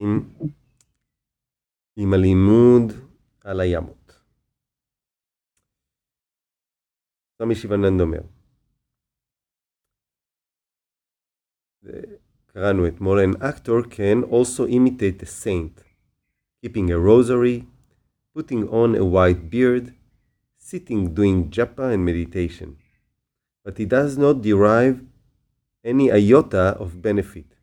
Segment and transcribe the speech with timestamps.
[0.00, 0.28] עם,
[1.96, 2.92] עם הלימוד
[3.44, 4.20] על הימות.
[7.38, 8.22] סמי שיבננד אומר,
[12.46, 15.82] קראנו אתמול, an actor can also imitate a saint,
[16.62, 17.64] keeping a rosary,
[18.34, 19.94] putting on a white beard,
[20.58, 22.76] sitting doing japa and meditation.
[23.64, 25.00] But he does not derive
[25.84, 27.54] any iota of benefit.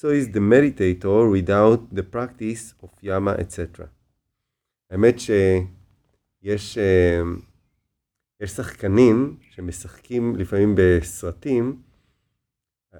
[0.00, 3.88] So is the meditator without the practice of yama, etc.
[4.90, 6.78] האמת שיש
[8.40, 11.82] יש שחקנים שמשחקים לפעמים בסרטים,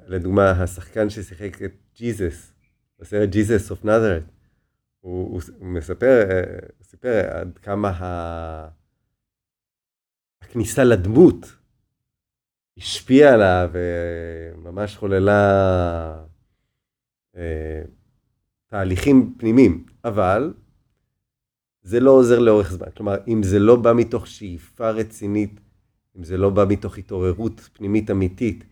[0.07, 2.53] לדוגמה, השחקן ששיחק את ג'יזוס,
[2.99, 4.25] בסרט ג'יזוס אוף נאזרת,
[5.01, 6.29] הוא, הוא, הוא מספר,
[6.79, 8.69] הוא סיפר עד כמה ה...
[10.43, 11.57] הכניסה לדמות
[12.79, 16.30] השפיעה עליו וממש חוללה אה,
[18.67, 20.53] תהליכים פנימיים, אבל
[21.83, 22.87] זה לא עוזר לאורך זמן.
[22.97, 25.61] כלומר, אם זה לא בא מתוך שאיפה רצינית,
[26.17, 28.65] אם זה לא בא מתוך התעוררות פנימית אמיתית,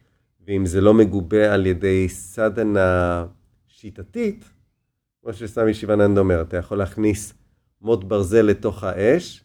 [0.47, 3.27] ואם זה לא מגובה על ידי סדנה
[3.67, 4.45] שיטתית,
[5.23, 7.35] כמו שסמי שיבננד אומר, אתה יכול להכניס
[7.81, 9.45] מוט ברזל לתוך האש,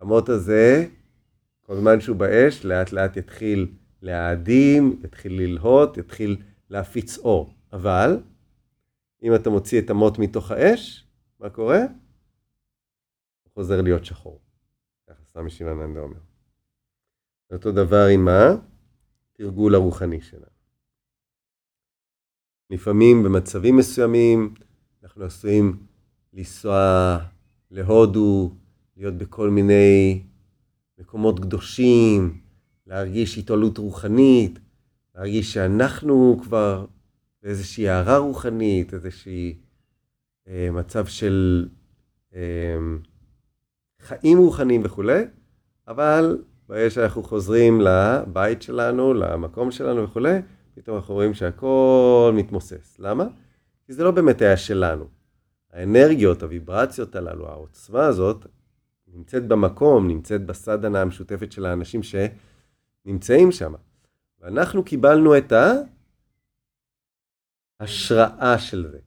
[0.00, 0.86] המוט הזה,
[1.62, 3.66] כל זמן שהוא באש, לאט לאט יתחיל
[4.02, 6.36] להאדים, יתחיל ללהוט, יתחיל
[6.70, 7.54] להפיץ אור.
[7.72, 8.22] אבל,
[9.22, 11.06] אם אתה מוציא את המוט מתוך האש,
[11.40, 11.78] מה קורה?
[13.42, 14.40] הוא חוזר להיות שחור.
[15.08, 16.20] ככה סמי שיבננדה אומר.
[17.52, 20.44] אותו דבר עם התרגול הרוחני שלנו.
[22.70, 24.54] לפעמים במצבים מסוימים
[25.02, 25.86] אנחנו עשויים
[26.32, 27.18] לנסוע
[27.70, 28.54] להודו,
[28.96, 30.22] להיות בכל מיני
[30.98, 32.40] מקומות קדושים,
[32.86, 34.58] להרגיש התעלות רוחנית,
[35.14, 36.86] להרגיש שאנחנו כבר
[37.42, 39.58] באיזושהי הערה רוחנית, איזושהי
[40.48, 41.68] אה, מצב של
[42.34, 42.40] אה,
[44.00, 45.22] חיים רוחניים וכולי,
[45.88, 50.38] אבל ברגע שאנחנו חוזרים לבית שלנו, למקום שלנו וכולי,
[50.74, 52.96] פתאום אנחנו רואים שהכל מתמוסס.
[52.98, 53.26] למה?
[53.86, 55.04] כי זה לא באמת היה שלנו.
[55.72, 58.46] האנרגיות, הוויברציות הללו, העוצמה הזאת,
[59.14, 63.74] נמצאת במקום, נמצאת בסדנה המשותפת של האנשים שנמצאים שם.
[64.40, 65.52] ואנחנו קיבלנו את
[67.80, 68.98] ההשראה של זה.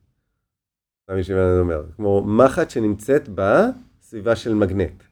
[1.08, 5.03] סמי שיבן אומר, כמו מחט שנמצאת בסביבה של מגנט.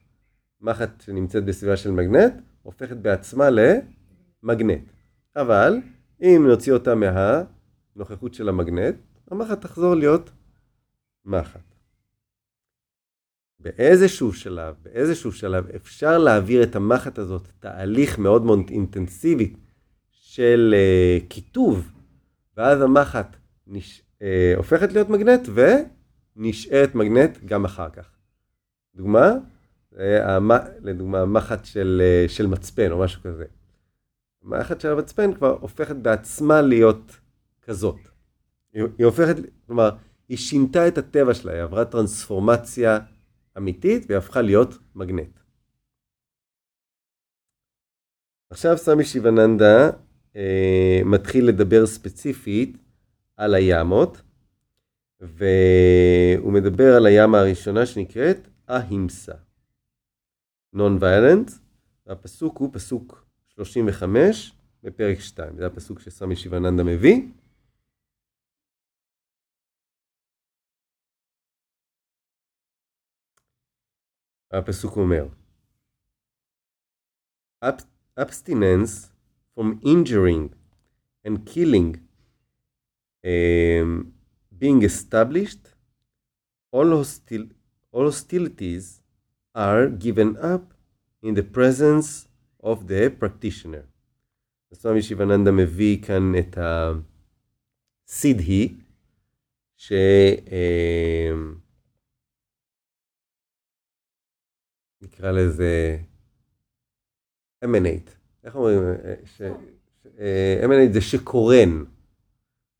[0.60, 4.84] מחט שנמצאת בסביבה של מגנט, הופכת בעצמה למגנט.
[5.36, 5.76] אבל,
[6.20, 8.96] אם נוציא אותה מהנוכחות של המגנט,
[9.30, 10.30] המחט תחזור להיות
[11.24, 11.74] מחט.
[13.60, 19.54] באיזשהו שלב, באיזשהו שלב אפשר להעביר את המחט הזאת, תהליך מאוד מאוד אינטנסיבי
[20.10, 21.90] של uh, קיטוב,
[22.56, 24.02] ואז המחט נש...
[24.18, 24.24] uh,
[24.56, 25.48] הופכת להיות מגנט
[26.36, 28.10] ונשארת מגנט גם אחר כך.
[28.94, 29.32] דוגמה,
[29.92, 30.50] uh, המ...
[30.80, 33.44] לדוגמה, המחט של, uh, של מצפן או משהו כזה.
[34.42, 37.18] המחט של המצפן כבר הופכת בעצמה להיות
[37.62, 37.98] כזאת.
[38.72, 39.36] היא, היא הופכת,
[39.66, 39.90] כלומר,
[40.28, 42.98] היא שינתה את הטבע שלה, היא עברה טרנספורמציה
[43.56, 45.38] אמיתית והיא הפכה להיות מגנט.
[48.50, 49.90] עכשיו סמי שיבננדה
[50.36, 52.76] אה, מתחיל לדבר ספציפית
[53.36, 54.22] על הימות,
[55.20, 59.34] והוא מדבר על הימה הראשונה שנקראת ההימסה.
[60.72, 61.50] נון ויילנט,
[62.06, 64.52] והפסוק הוא פסוק 35
[64.82, 67.22] בפרק 2, זה הפסוק שסמי שיבננדה מביא.
[74.52, 75.26] הפסוק אומר,
[78.16, 79.10] abstinence
[79.54, 80.54] from injuring
[81.26, 81.96] and killing
[84.62, 85.64] being established,
[86.72, 87.42] all, hostil
[87.92, 88.84] all hostilities
[89.54, 90.74] are given up
[91.22, 92.28] in the presence
[92.62, 93.84] of the practitioner.
[94.74, 96.58] סמי שיבננדה מביא כאן את
[98.06, 98.74] הסידהי,
[99.76, 99.92] ש...
[105.02, 105.98] נקרא לזה
[107.64, 108.10] אמנט.
[108.44, 108.78] איך אומרים?
[110.64, 111.84] אמנט זה שקורן.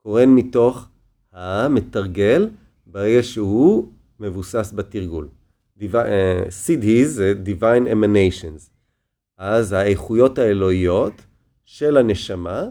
[0.05, 0.89] קורן מתוך
[1.33, 2.49] המתרגל
[2.87, 3.89] ברגע שהוא
[4.21, 5.29] מבוסס בתרגול.
[6.51, 8.71] סיד היז זה Divine Emanations.
[9.39, 11.13] אז האיכויות האלוהיות
[11.65, 12.65] של הנשמה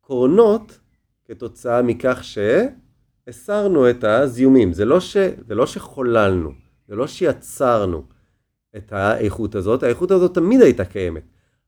[0.00, 0.78] קורנות
[1.24, 4.72] כתוצאה מכך שהסרנו את הזיהומים.
[4.72, 5.16] זה לא, ש,
[5.46, 6.52] זה לא שחוללנו,
[6.88, 8.02] זה לא שיצרנו
[8.76, 11.22] את האיכות הזאת, האיכות הזאת תמיד הייתה קיימת,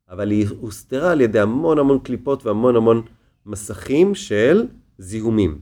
[0.09, 3.03] אבל היא הוסתרה על ידי המון המון קליפות והמון המון
[3.47, 4.67] מסכים של
[4.99, 5.61] זיהומים.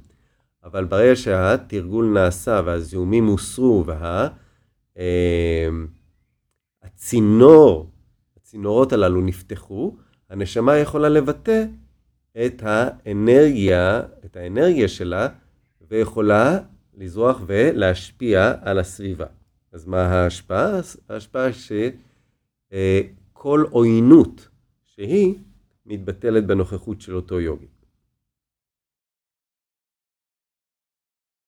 [0.65, 3.85] אבל ברגע שהתרגול נעשה והזיהומים הוסרו
[6.83, 7.91] והצינור,
[8.37, 9.97] הצינורות הללו נפתחו,
[10.31, 11.65] הנשמה יכולה לבטא
[12.47, 15.29] את האנרגיה, את האנרגיה שלה,
[15.91, 16.59] ויכולה
[16.95, 19.27] לזרוח ולהשפיע על הסביבה.
[19.73, 20.81] אז מה ההשפעה?
[21.09, 24.49] ההשפעה שכל עוינות
[24.85, 25.35] שהיא
[25.87, 27.67] מתבטלת בנוכחות של אותו יוגי.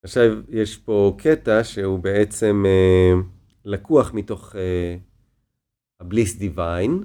[0.06, 3.20] עכשיו יש פה קטע שהוא בעצם אה,
[3.64, 4.96] לקוח מתוך אה,
[6.00, 7.04] הבליס דיוויין.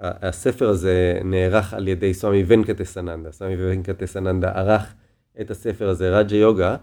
[0.00, 3.32] הספר הזה נערך על ידי סמי ונקטסננדה.
[3.32, 4.94] סמי ונקטסננדה ערך
[5.40, 6.76] את הספר הזה, רג'ה יוגה,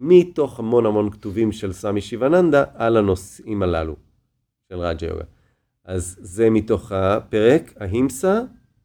[0.00, 3.96] מתוך המון המון כתובים של סמי שיבננדה על הנושאים הללו
[4.68, 5.24] של רג'ה יוגה.
[5.84, 8.40] אז זה מתוך הפרק, ההימסה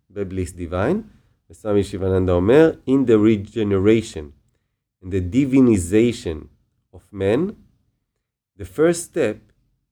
[0.09, 1.01] בבליס דיוויין,
[1.49, 4.36] וסמי שיבננדה אומר, In the regeneration
[5.01, 6.47] and the divinization
[6.93, 7.55] of man,
[8.55, 9.39] the first step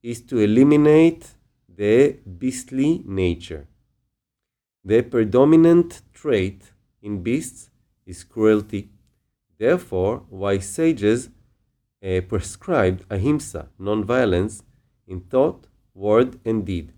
[0.01, 1.27] is to eliminate
[1.67, 3.67] the beastly nature.
[4.83, 6.71] The predominant trait
[7.01, 7.69] in beasts
[8.05, 8.89] is cruelty.
[9.57, 11.29] Therefore, wise sages
[12.03, 14.63] uh, prescribed ahimsa, non-violence,
[15.07, 16.91] in thought, word, and deed.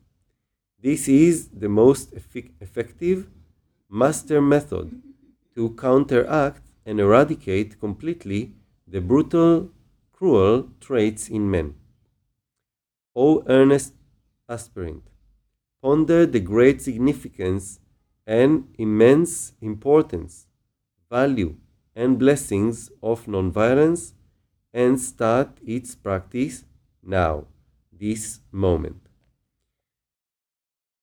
[0.81, 3.29] This is the most effective
[3.89, 5.01] master method
[5.55, 8.54] to counteract and eradicate completely
[8.86, 9.70] the brutal,
[10.12, 11.74] cruel traits in men.
[13.14, 13.94] O earnest
[14.48, 15.04] aspirant,
[15.82, 17.80] ponder the great significance
[18.26, 20.46] and immense importance,
[21.10, 21.54] value,
[21.94, 24.12] and blessings of nonviolence
[24.72, 26.64] and start its practice
[27.02, 27.44] now,
[27.92, 29.08] this moment.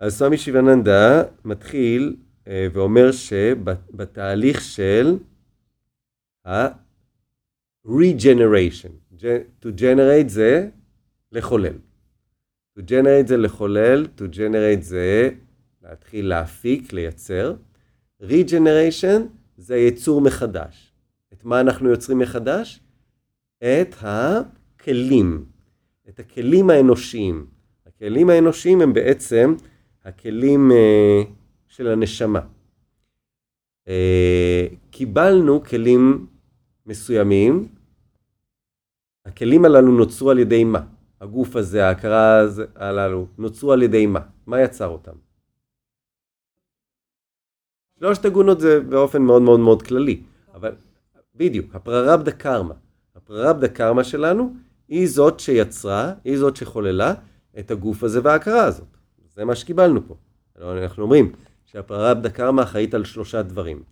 [0.01, 2.15] אז סמי שיבננדה מתחיל
[2.73, 5.17] ואומר שבתהליך של
[6.46, 9.16] ה-regeneration,
[9.62, 10.68] to generate זה
[11.32, 11.76] לחולל.
[12.78, 15.30] to generate זה לחולל, to generate זה
[15.82, 17.54] להתחיל להפיק, לייצר.
[18.22, 19.20] regeneration
[19.56, 20.92] זה ייצור מחדש.
[21.32, 22.80] את מה אנחנו יוצרים מחדש?
[23.58, 25.44] את הכלים,
[26.08, 27.46] את הכלים האנושיים.
[27.86, 29.54] הכלים האנושיים הם בעצם
[30.04, 30.74] הכלים uh,
[31.68, 32.40] של הנשמה.
[33.86, 33.90] Uh,
[34.90, 36.26] קיבלנו כלים
[36.86, 37.68] מסוימים,
[39.24, 40.80] הכלים הללו נוצרו על ידי מה?
[41.20, 42.40] הגוף הזה, ההכרה
[42.74, 44.20] הללו, נוצרו על ידי מה?
[44.46, 45.12] מה יצר אותם?
[47.98, 50.22] שלושת הגונות זה באופן מאוד מאוד מאוד כללי,
[50.54, 50.74] אבל
[51.34, 52.74] בדיוק, הפררבדה קרמה.
[53.14, 54.54] הפררבדה קרמה שלנו
[54.88, 57.14] היא זאת שיצרה, היא זאת שחוללה
[57.58, 58.96] את הגוף הזה וההכרה הזאת.
[59.34, 60.16] זה מה שקיבלנו פה.
[60.58, 61.32] אנחנו אומרים
[61.64, 63.82] שהפררבדה קרמה אחראית על שלושה דברים.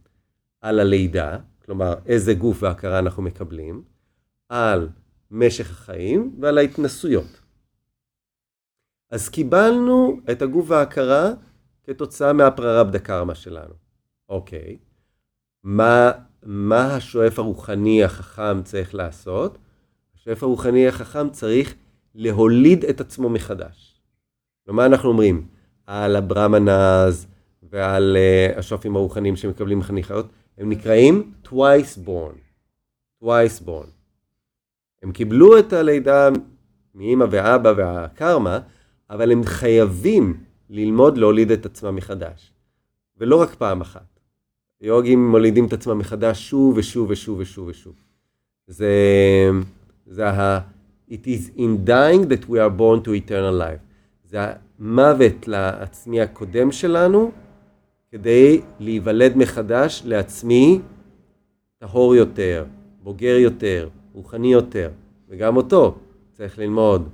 [0.61, 3.83] על הלידה, כלומר איזה גוף והכרה אנחנו מקבלים,
[4.49, 4.89] על
[5.31, 7.41] משך החיים ועל ההתנסויות.
[9.11, 11.31] אז קיבלנו את הגוף וההכרה
[11.85, 13.75] כתוצאה מהפררבדה קרמה שלנו.
[14.29, 14.79] אוקיי,
[15.65, 16.11] מה,
[16.43, 19.59] מה השואף הרוחני החכם צריך לעשות?
[20.15, 21.75] השואף הרוחני החכם צריך
[22.15, 24.03] להוליד את עצמו מחדש.
[24.67, 25.47] ומה אנחנו אומרים?
[25.87, 27.27] על הברמנז
[27.63, 30.27] ועל uh, השואפים הרוחניים שמקבלים חניכות,
[30.59, 32.37] הם נקראים twice born.
[33.25, 33.89] twice born.
[35.03, 36.29] הם קיבלו את הלידה
[36.95, 38.59] מאמא ואבא והקרמה,
[39.11, 42.53] אבל הם חייבים ללמוד להוליד את עצמם מחדש.
[43.19, 44.21] ולא רק פעם אחת.
[44.81, 47.95] יוגים מולידים את עצמם מחדש שוב ושוב ושוב ושוב ושוב.
[48.67, 48.91] זה,
[50.07, 50.61] זה ה...
[51.11, 53.83] It is in dying that we are born to eternal life.
[54.25, 54.39] זה
[54.79, 57.33] המוות לעצמי הקודם שלנו,
[58.13, 60.81] כדי להיוולד מחדש לעצמי
[61.79, 62.65] טהור יותר,
[63.03, 64.91] בוגר יותר, רוחני יותר,
[65.29, 65.99] וגם אותו
[66.33, 67.09] צריך ללמוד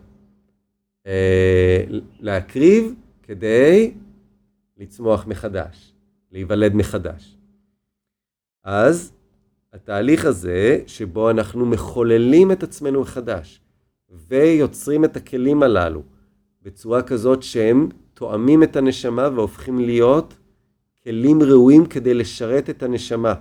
[1.06, 1.84] אה,
[2.20, 3.94] להקריב כדי
[4.76, 5.92] לצמוח מחדש,
[6.32, 7.36] להיוולד מחדש.
[8.64, 9.12] אז
[9.72, 13.60] התהליך הזה שבו אנחנו מחוללים את עצמנו מחדש
[14.10, 16.02] ויוצרים את הכלים הללו
[16.62, 20.34] בצורה כזאת שהם תואמים את הנשמה והופכים להיות
[21.08, 23.34] כלים ראויים כדי לשרת את הנשמה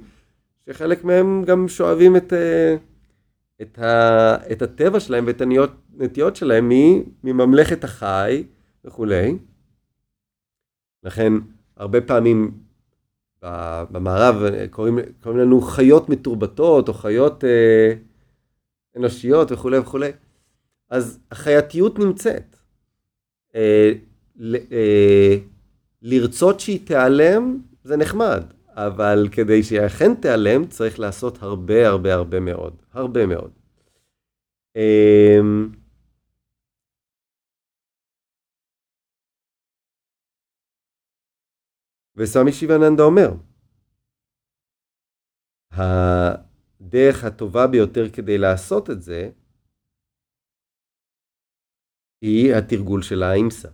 [0.70, 2.76] שחלק מהם גם שואבים את, אה,
[3.62, 6.72] את, ה, את הטבע שלהם ואת הנטיות שלהם
[7.24, 8.44] מממלכת החי
[8.86, 9.38] וכולי.
[11.04, 11.34] לכן
[11.78, 12.52] הרבה פעמים
[13.92, 14.36] במערב
[14.70, 17.94] קוראים, קוראים לנו חיות מתורבתות או חיות אה,
[18.98, 20.12] אנושיות וכולי וכולי.
[20.90, 22.58] אז החייתיות נמצאת.
[23.56, 23.92] אה,
[24.72, 25.36] אה,
[26.02, 32.40] לרצות שהיא תיעלם זה נחמד, אבל כדי שהיא אכן תיעלם צריך לעשות הרבה הרבה הרבה
[32.40, 33.52] מאוד, הרבה מאוד.
[34.76, 35.40] אה,
[42.16, 43.30] וסמי שיבננדה אומר,
[45.72, 49.30] הדרך הטובה ביותר כדי לעשות את זה,
[52.22, 53.70] היא התרגול של האימסה.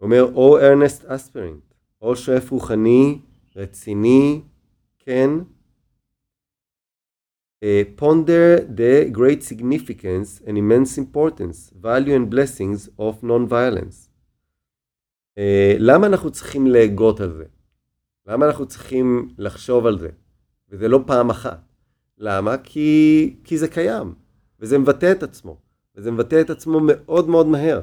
[0.00, 3.18] אומר, או ארנסט אספרינט, או שואף רוחני,
[3.56, 4.40] רציני,
[4.98, 5.30] כן.
[7.64, 14.08] Uh, ponder the great significance and immense importance, value and blessings of non-violence.
[15.38, 15.40] Uh,
[15.78, 17.44] למה אנחנו צריכים להגות על זה?
[18.26, 20.08] למה אנחנו צריכים לחשוב על זה?
[20.70, 21.60] וזה לא פעם אחת.
[22.18, 22.56] למה?
[22.58, 24.14] כי, כי זה קיים,
[24.60, 25.60] וזה מבטא את עצמו,
[25.96, 27.80] וזה מבטא את עצמו מאוד מאוד מהר.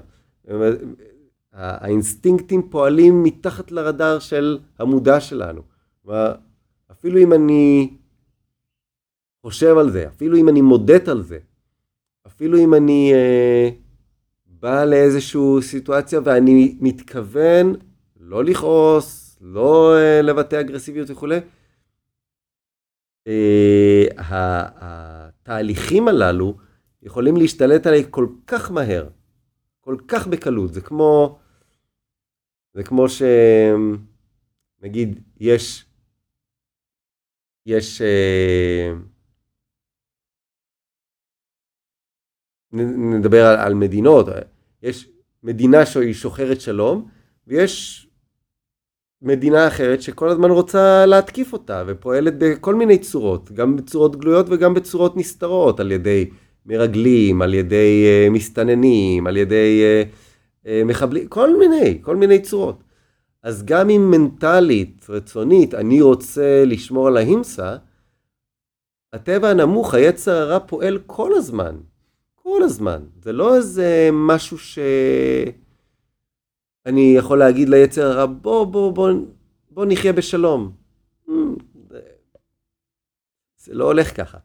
[1.54, 5.62] האינסטינקטים פועלים מתחת לרדאר של המודע שלנו.
[6.92, 7.94] אפילו אם אני
[9.46, 11.40] חושב על זה, אפילו אם אני מודד על זה,
[12.28, 13.70] אפילו אם אני אה,
[14.46, 17.76] בא לאיזושהי סיטואציה ואני מתכוון
[18.20, 21.40] לא לכעוס, לא אה, לבטא אגרסיביות וכולי,
[23.28, 24.06] אה,
[24.82, 26.58] התהליכים הללו
[27.02, 29.10] יכולים להשתלט עליי כל כך מהר,
[29.82, 30.74] כל כך בקלות.
[30.74, 31.40] זה כמו,
[32.74, 33.06] זה כמו
[34.80, 35.86] שנגיד יש,
[37.66, 38.94] יש, אה,
[43.18, 44.26] נדבר על, על מדינות,
[44.82, 45.10] יש
[45.44, 47.10] מדינה שהיא שוחרת שלום,
[47.48, 48.08] ויש
[49.22, 54.74] מדינה אחרת שכל הזמן רוצה להתקיף אותה ופועלת בכל מיני צורות, גם בצורות גלויות וגם
[54.74, 56.30] בצורות נסתרות, על ידי
[56.66, 62.84] מרגלים, על ידי uh, מסתננים, על ידי uh, uh, מחבלים, כל מיני, כל מיני צורות.
[63.44, 67.78] אז גם אם מנטלית, רצונית, אני רוצה לשמור על ההימסה,
[69.14, 71.76] הטבע הנמוך, היצר הרע פועל כל הזמן.
[72.36, 73.04] כל הזמן.
[73.22, 74.80] זה לא איזה משהו ש...
[76.86, 79.12] אני יכול להגיד ליצר הרע, בוא, בוא, בוא,
[79.72, 80.72] בוא נחיה בשלום.
[81.28, 81.32] Hmm,
[83.58, 84.38] זה לא הולך ככה.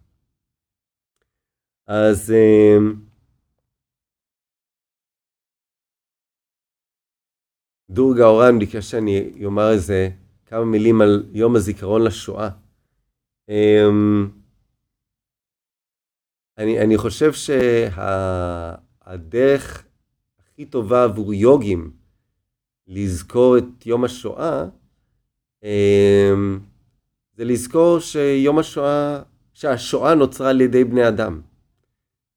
[1.87, 2.95] אז אמ,
[7.91, 10.09] דורגה אורן ביקש שאני אומר איזה
[10.47, 12.49] כמה מילים על יום הזיכרון לשואה.
[13.49, 14.29] אמ,
[16.59, 17.33] אני, אני חושב
[18.53, 19.85] שהדרך
[20.39, 21.93] הכי טובה עבור יוגים
[22.87, 24.65] לזכור את יום השואה,
[25.63, 26.61] אמ,
[27.35, 31.41] זה לזכור שיום השואה, שהשואה נוצרה על ידי בני אדם.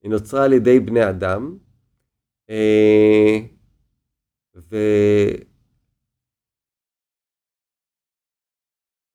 [0.02, 1.58] היא נוצרה על ידי בני אדם,
[2.50, 3.40] אה,
[4.56, 4.78] ו...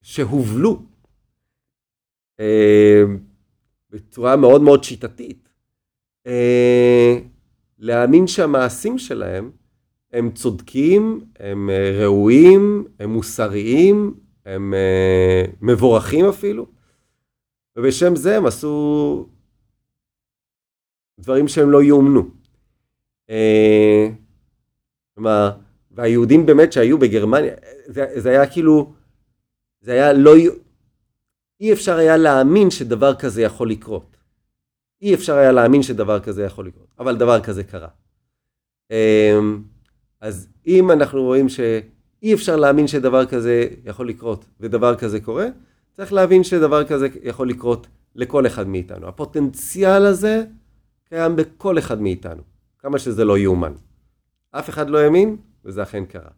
[0.01, 0.81] שהובלו
[2.39, 3.03] אה,
[3.89, 5.49] בצורה מאוד מאוד שיטתית,
[6.27, 7.19] אה,
[7.77, 9.51] להאמין שהמעשים שלהם
[10.11, 14.73] הם צודקים, הם ראויים, הם מוסריים, הם
[15.61, 16.67] מבורכים אפילו,
[17.75, 19.34] ובשם זה הם עשו
[21.19, 22.29] דברים שהם לא יאומנו.
[23.29, 24.09] אה,
[25.15, 25.51] כלומר,
[25.91, 27.53] והיהודים באמת שהיו בגרמניה,
[27.85, 28.93] זה, זה היה כאילו,
[29.81, 30.35] זה היה לא,
[31.61, 34.17] אי אפשר היה להאמין שדבר כזה יכול לקרות.
[35.01, 37.87] אי אפשר היה להאמין שדבר כזה יכול לקרות, אבל דבר כזה קרה.
[38.91, 39.39] אה,
[40.21, 45.47] אז אם אנחנו רואים שאי אפשר להאמין שדבר כזה יכול לקרות ודבר כזה קורה,
[45.93, 49.07] צריך להבין שדבר כזה יכול לקרות לכל אחד מאיתנו.
[49.07, 50.43] הפוטנציאל הזה
[51.15, 52.41] קיים בכל אחד מאיתנו,
[52.79, 53.73] כמה שזה לא יאומן.
[54.51, 56.29] אף אחד לא האמין, וזה אכן קרה.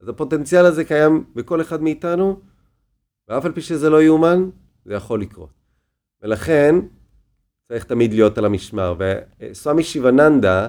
[0.00, 2.40] אז הפוטנציאל הזה קיים בכל אחד מאיתנו,
[3.28, 4.50] ואף על פי שזה לא יאומן,
[4.84, 5.50] זה יכול לקרות.
[6.22, 6.74] ולכן,
[7.68, 8.94] צריך תמיד להיות על המשמר.
[8.98, 10.68] וסמי שיבננדה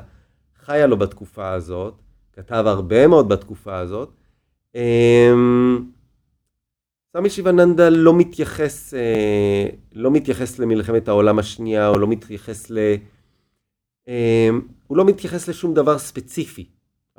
[0.65, 2.01] חיה לו בתקופה הזאת,
[2.33, 4.09] כתב הרבה מאוד בתקופה הזאת.
[4.75, 5.91] אמ,
[7.17, 12.71] סמי שיבננדה לא מתייחס, אה, לא מתייחס למלחמת העולם השנייה, או לא מתייחס
[14.87, 16.65] הוא לא מתייחס לשום דבר ספציפי,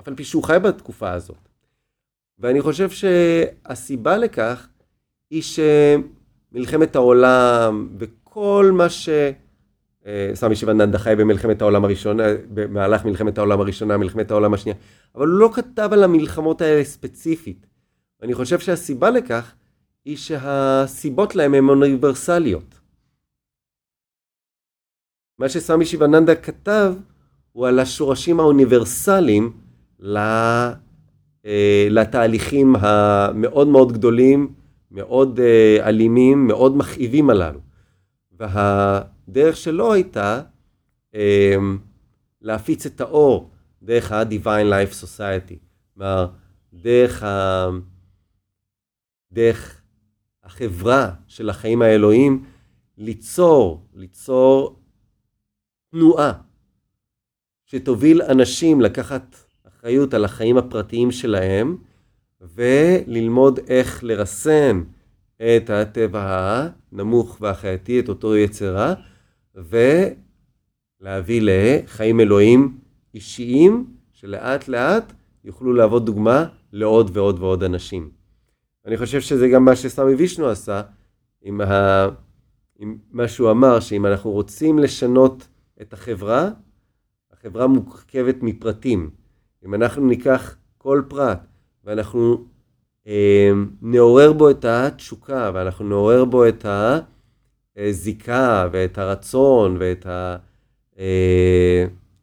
[0.00, 1.48] אף על פי שהוא חי בתקופה הזאת.
[2.38, 4.68] ואני חושב שהסיבה לכך
[5.30, 5.42] היא
[6.52, 9.08] שמלחמת העולם וכל מה ש...
[10.06, 12.22] אה, סמי שיבננדה חי במלחמת העולם הראשונה,
[12.54, 14.76] במהלך מלחמת העולם הראשונה, מלחמת העולם השנייה,
[15.14, 17.66] אבל הוא לא כתב על המלחמות האלה ספציפית.
[18.20, 19.52] ואני חושב שהסיבה לכך
[20.04, 22.81] היא שהסיבות להם הן אוניברסליות.
[25.42, 26.94] מה שסמי שיבננדה כתב
[27.52, 29.52] הוא על השורשים האוניברסליים
[31.46, 34.52] אה, לתהליכים המאוד מאוד גדולים,
[34.90, 37.60] מאוד אה, אלימים, מאוד מכאיבים הללו.
[38.32, 40.40] והדרך שלו הייתה
[41.14, 41.18] um,
[42.40, 43.50] להפיץ את האור
[43.82, 45.54] דרך ה-Divine Life Society,
[45.94, 46.26] כלומר,
[46.74, 47.66] דרך, ה...
[49.32, 49.80] דרך
[50.44, 52.44] החברה של החיים האלוהים,
[52.98, 54.81] ליצור, ליצור
[55.92, 56.32] תנועה
[57.64, 59.36] שתוביל אנשים לקחת
[59.68, 61.76] אחריות על החיים הפרטיים שלהם
[62.40, 64.82] וללמוד איך לרסן
[65.36, 68.94] את הטבע הנמוך והחייתי, את אותו יצר רע,
[71.00, 72.78] ולהביא לחיים אלוהים
[73.14, 75.12] אישיים, שלאט לאט
[75.44, 78.10] יוכלו להוות דוגמה לעוד ועוד ועוד אנשים.
[78.86, 80.82] אני חושב שזה גם מה שסמי וישנו עשה,
[81.42, 82.06] עם, ה...
[82.78, 85.48] עם מה שהוא אמר, שאם אנחנו רוצים לשנות
[85.82, 86.50] את החברה,
[87.32, 89.10] החברה מורכבת מפרטים.
[89.64, 91.40] אם אנחנו ניקח כל פרט
[91.84, 92.44] ואנחנו
[93.06, 96.66] אמ, נעורר בו את התשוקה, ואנחנו נעורר בו את
[97.76, 100.06] הזיקה ואת הרצון ואת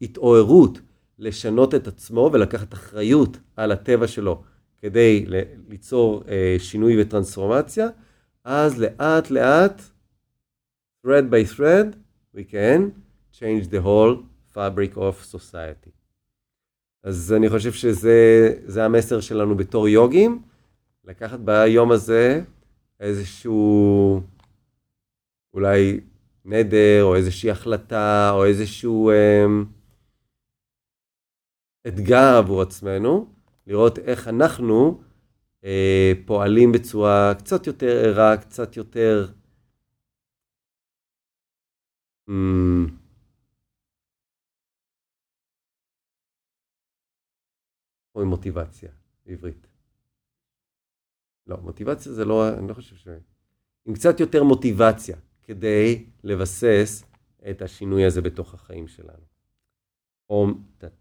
[0.01, 0.79] ההתעוררות
[1.19, 4.41] לשנות את עצמו ולקחת אחריות על הטבע שלו
[4.77, 5.25] כדי
[5.69, 7.87] ליצור אה, שינוי וטרנספורמציה,
[8.43, 9.81] אז לאט לאט,
[11.05, 11.95] thread by thread,
[12.35, 12.81] we can
[13.39, 14.15] change the whole
[14.53, 15.91] fabric of society.
[17.03, 20.41] אז אני חושב שזה המסר שלנו בתור יוגים.
[21.05, 22.41] לקחת ביום הזה
[22.99, 24.21] איזשהו
[25.53, 25.99] אולי
[26.45, 29.45] נדר או איזושהי החלטה או איזשהו אה,
[31.87, 33.27] אתגר עבור עצמנו,
[33.67, 35.01] לראות איך אנחנו
[35.63, 39.27] אה, פועלים בצורה קצת יותר ערה, קצת יותר...
[42.29, 42.98] Mm,
[48.19, 48.91] או עם מוטיבציה
[49.25, 49.67] בעברית.
[51.47, 53.07] לא, מוטיבציה זה לא, אני לא חושב ש...
[53.85, 57.03] עם קצת יותר מוטיבציה כדי לבסס
[57.49, 59.25] את השינוי הזה בתוך החיים שלנו.
[60.77, 60.98] תת.